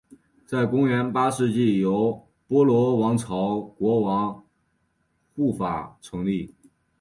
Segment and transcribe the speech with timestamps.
[0.47, 4.43] 在公元八世纪由波罗王朝国王
[5.35, 6.55] 护法成立。